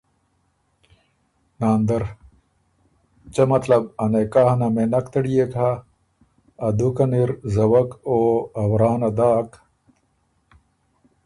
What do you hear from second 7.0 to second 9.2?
ن اِر زوَک او ا ورا نه